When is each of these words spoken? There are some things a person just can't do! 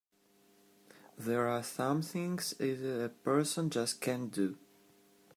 There 1.15 1.47
are 1.47 1.61
some 1.61 2.01
things 2.01 2.55
a 2.59 3.09
person 3.21 3.69
just 3.69 4.01
can't 4.01 4.31
do! 4.33 4.57